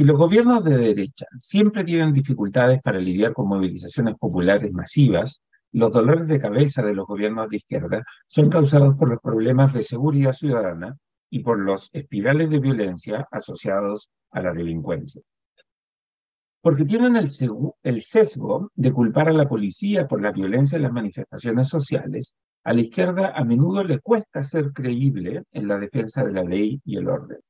[0.00, 5.42] Si los gobiernos de derecha siempre tienen dificultades para lidiar con movilizaciones populares masivas,
[5.72, 9.82] los dolores de cabeza de los gobiernos de izquierda son causados por los problemas de
[9.82, 10.96] seguridad ciudadana
[11.28, 15.20] y por los espirales de violencia asociados a la delincuencia.
[16.62, 17.30] Porque tienen el,
[18.02, 22.80] sesgo de culpar a la policía por la violencia en las manifestaciones sociales, a la
[22.80, 27.06] izquierda a menudo le cuesta ser creíble en la defensa de la ley y el
[27.06, 27.40] orden.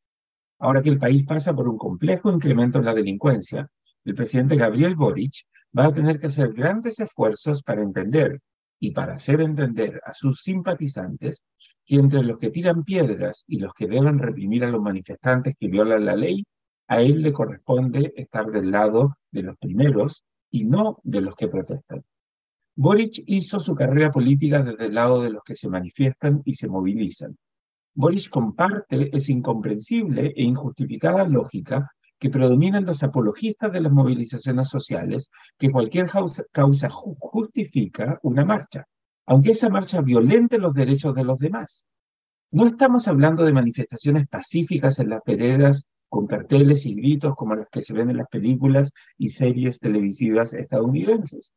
[0.61, 3.69] Ahora que el país pasa por un complejo incremento en la delincuencia,
[4.05, 5.47] el presidente Gabriel Boric
[5.77, 8.41] va a tener que hacer grandes esfuerzos para entender
[8.79, 11.45] y para hacer entender a sus simpatizantes
[11.85, 15.69] que entre los que tiran piedras y los que deben reprimir a los manifestantes que
[15.69, 16.45] violan la ley,
[16.89, 21.49] a él le corresponde estar del lado de los primeros y no de los que
[21.49, 22.05] protestan.
[22.77, 26.69] Boric hizo su carrera política desde el lado de los que se manifiestan y se
[26.69, 27.37] movilizan.
[27.95, 35.31] Boric comparte esa incomprensible e injustificada lógica que predominan los apologistas de las movilizaciones sociales,
[35.59, 36.09] que cualquier
[36.53, 38.87] causa justifica una marcha,
[39.27, 41.87] aunque esa marcha violente los derechos de los demás.
[42.53, 47.69] No estamos hablando de manifestaciones pacíficas en las veredas con carteles y gritos como los
[47.69, 51.55] que se ven en las películas y series televisivas estadounidenses.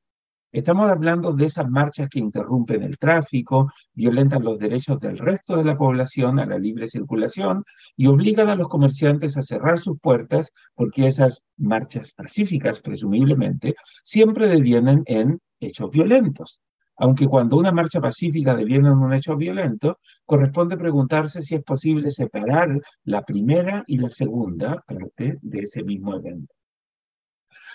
[0.54, 5.64] Estamos hablando de esas marchas que interrumpen el tráfico, violentan los derechos del resto de
[5.64, 7.64] la población a la libre circulación
[7.98, 13.73] y obligan a los comerciantes a cerrar sus puertas porque esas marchas pacíficas, presumiblemente,
[14.04, 16.60] siempre devienen en hechos violentos.
[16.98, 22.12] Aunque cuando una marcha pacífica deviene en un hecho violento, corresponde preguntarse si es posible
[22.12, 26.53] separar la primera y la segunda parte de ese mismo evento.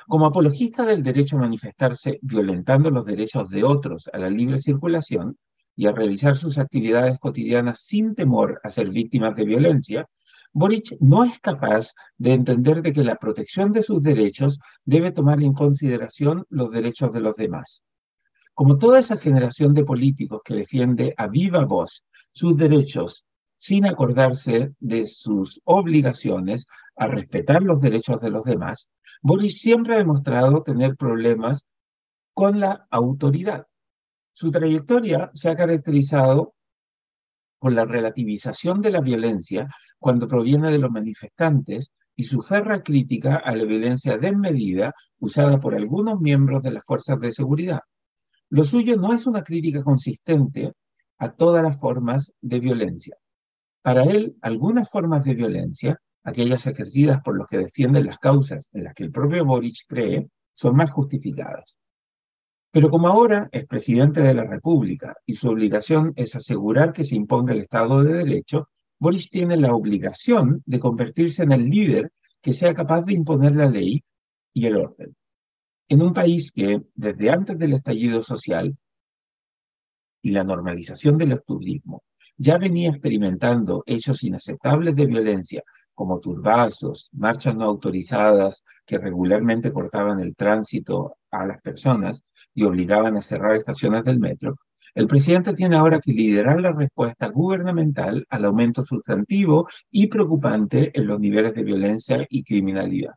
[0.09, 5.37] Como apologista del derecho a manifestarse violentando los derechos de otros a la libre circulación
[5.77, 10.09] y a realizar sus actividades cotidianas sin temor a ser víctimas de violencia,
[10.51, 15.43] Boric no es capaz de entender de que la protección de sus derechos debe tomar
[15.43, 17.85] en consideración los derechos de los demás.
[18.55, 23.27] Como toda esa generación de políticos que defiende a viva voz sus derechos
[23.59, 28.91] sin acordarse de sus obligaciones a respetar los derechos de los demás,
[29.23, 31.67] Boris siempre ha demostrado tener problemas
[32.35, 33.67] con la autoridad.
[34.33, 36.55] Su trayectoria se ha caracterizado
[37.59, 39.69] por la relativización de la violencia
[39.99, 45.75] cuando proviene de los manifestantes y su ferra crítica a la violencia desmedida usada por
[45.75, 47.81] algunos miembros de las fuerzas de seguridad.
[48.51, 50.73] Lo suyo no es una crítica consistente
[51.19, 53.17] a todas las formas de violencia.
[53.83, 58.85] Para él, algunas formas de violencia aquellas ejercidas por los que defienden las causas en
[58.85, 61.79] las que el propio Boric cree, son más justificadas.
[62.71, 67.15] Pero como ahora es presidente de la República y su obligación es asegurar que se
[67.15, 68.69] imponga el Estado de Derecho,
[68.99, 72.13] Boric tiene la obligación de convertirse en el líder
[72.43, 74.03] que sea capaz de imponer la ley
[74.53, 75.17] y el orden.
[75.89, 78.77] En un país que, desde antes del estallido social
[80.21, 82.03] y la normalización del turismo,
[82.37, 85.63] ya venía experimentando hechos inaceptables de violencia
[85.99, 92.23] como turbazos, marchas no autorizadas que regularmente cortaban el tránsito a las personas
[92.55, 94.55] y obligaban a cerrar estaciones del metro,
[94.95, 101.09] el presidente tiene ahora que liderar la respuesta gubernamental al aumento sustantivo y preocupante en
[101.09, 103.15] los niveles de violencia y criminalidad.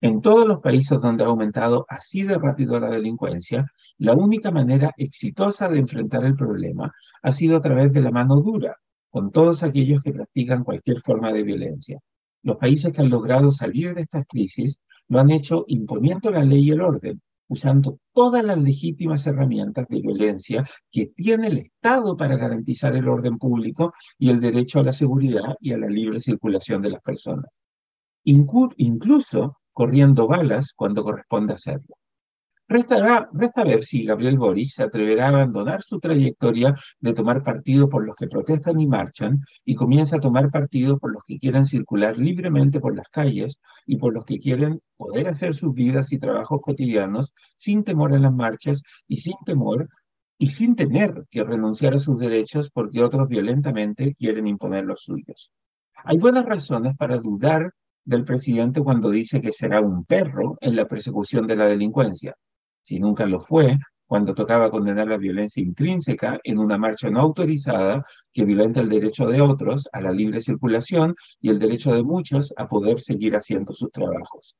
[0.00, 3.64] En todos los países donde ha aumentado así de rápido la delincuencia,
[3.98, 6.92] la única manera exitosa de enfrentar el problema
[7.22, 8.76] ha sido a través de la mano dura,
[9.12, 12.00] con todos aquellos que practican cualquier forma de violencia.
[12.42, 16.64] Los países que han logrado salir de estas crisis lo han hecho imponiendo la ley
[16.64, 22.38] y el orden, usando todas las legítimas herramientas de violencia que tiene el Estado para
[22.38, 26.80] garantizar el orden público y el derecho a la seguridad y a la libre circulación
[26.80, 27.62] de las personas.
[28.24, 31.96] incluso corriendo balas cuando corresponde hacerlo.
[32.72, 33.28] Resta,
[33.66, 38.16] ver si Gabriel Boris se atreverá a abandonar su trayectoria de tomar partido por los
[38.16, 42.80] que protestan y marchan y comienza a tomar partido por los que quieren circular libremente
[42.80, 47.34] por las calles y por los que quieren poder hacer sus vidas y trabajos cotidianos
[47.56, 49.90] sin temor a las marchas y sin temor
[50.38, 55.52] y sin tener que renunciar a sus derechos porque otros violentamente quieren imponer los suyos.
[56.04, 60.88] Hay buenas razones para dudar del presidente cuando dice que será un perro en la
[60.88, 62.34] persecución de la delincuencia
[62.82, 63.78] si nunca lo fue,
[64.12, 69.26] cuando tocaba condenar la violencia intrínseca en una marcha no autorizada que violenta el derecho
[69.26, 73.72] de otros a la libre circulación y el derecho de muchos a poder seguir haciendo
[73.72, 74.58] sus trabajos.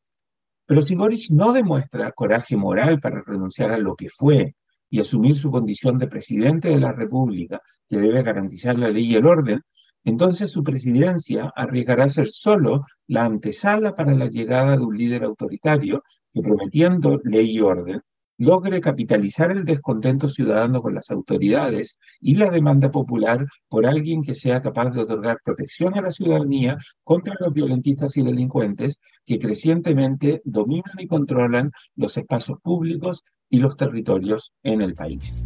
[0.64, 4.54] Pero si Boric no demuestra coraje moral para renunciar a lo que fue
[4.88, 9.16] y asumir su condición de presidente de la República, que debe garantizar la ley y
[9.16, 9.60] el orden,
[10.02, 16.04] entonces su presidencia arriesgará ser solo la antesala para la llegada de un líder autoritario
[16.32, 18.00] que prometiendo ley y orden
[18.42, 24.34] logre capitalizar el descontento ciudadano con las autoridades y la demanda popular por alguien que
[24.34, 30.42] sea capaz de otorgar protección a la ciudadanía contra los violentistas y delincuentes que crecientemente
[30.44, 35.40] dominan y controlan los espacios públicos y los territorios en el país.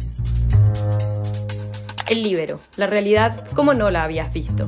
[2.09, 4.67] El libero, la realidad como no la habías visto.